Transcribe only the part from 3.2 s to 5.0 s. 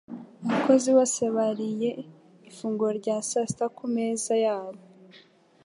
saa sita ku meza yabo.